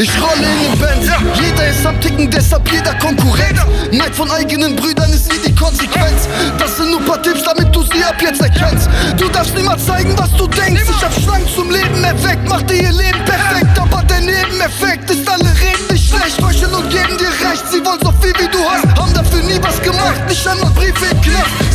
[0.00, 1.02] Ich rolle in den Band,
[1.42, 3.58] jeder ist am Ticken, deshalb jeder Konkurrent.
[3.90, 6.28] Neid von eigenen Brüdern ist nie die Konsequenz.
[6.56, 8.88] Das sind nur paar Tipps, damit du sie ab jetzt erkennst.
[9.16, 10.82] Du darfst niemals zeigen, was du denkst.
[10.88, 13.76] Ich hab Schlangen zum Leben erweckt, mach dir ihr Leben perfekt.
[13.76, 16.40] Aber der Nebeneffekt ist, alle reden nicht schlecht.
[16.40, 18.86] Heucheln und geben dir recht, sie wollen so viel wie du hast.
[18.96, 21.67] Haben dafür nie was gemacht, nicht einmal Briefe im Knast.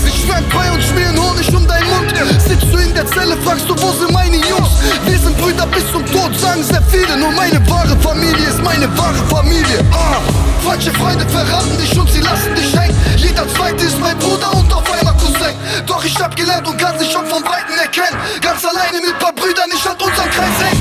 [3.44, 4.70] Fragst du, wo sind meine Jungs?
[5.06, 8.88] Wir sind Brüder bis zum Tod, sagen sehr viele, nur meine wahre Familie ist meine
[8.98, 9.80] wahre Familie.
[9.92, 10.22] Ah,
[10.66, 12.96] falsche Freunde verraten dich und sie lassen dich hängen.
[13.18, 15.56] Jeder zweite ist mein Bruder und auf einmal Cousin.
[15.86, 18.18] Doch ich hab gelernt und kann sie schon von Weitem erkennen.
[18.42, 20.73] Ganz alleine mit paar Brüdern, ich hat unseren Kreis hängen.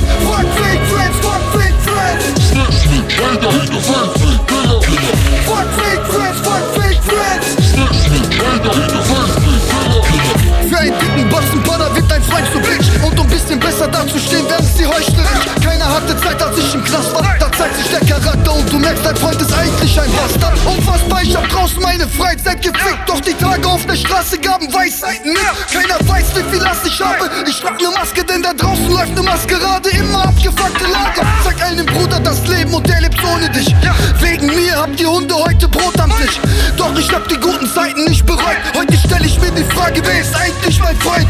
[14.72, 15.64] Werden sie heuchlerisch.
[15.64, 17.22] Keiner hatte Zeit, als ich im Knast war.
[17.38, 20.58] Da zeigt sich der Charakter und du merkst, dein Freund ist eigentlich ein Bastard.
[20.66, 23.08] Unfassbar, ich hab draußen meine Freizeit gefickt.
[23.08, 25.42] Doch die Tage auf der Straße gaben Weisheiten mit.
[25.72, 27.30] Keiner weiß, wie viel Last ich habe.
[27.46, 29.90] Ich trag ne Maske, denn da draußen läuft ne Maskerade.
[29.90, 31.20] Immer abgefuckte Lage.
[31.44, 33.74] Sag einem Bruder das Leben und der lebt ohne dich.
[34.20, 36.40] Wegen mir habt ihr Hunde heute Brot am Tisch.
[36.76, 38.58] Doch ich hab die guten Zeiten nicht bereut.
[38.76, 41.28] Heute stell ich mir die Frage, wer ist eigentlich mein Freund?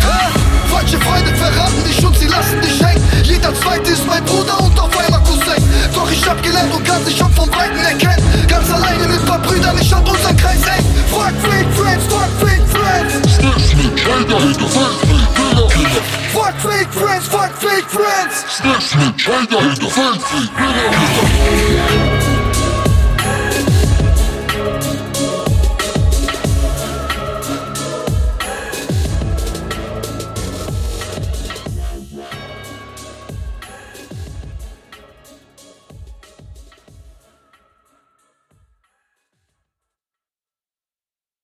[0.70, 1.31] Falsche Freunde
[6.62, 8.46] gelernt und kann sie schon von Weitem erkennen.
[8.46, 10.86] Ganz alleine mit paar Brüdern, ich hab unseren Kreis hängen.
[11.08, 13.38] Fuck fake friends, fuck fake friends.
[16.32, 18.44] Fuck fake friends, fuck fake friends.